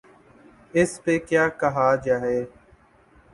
[0.73, 2.39] اس پہ کیا کہا جائے؟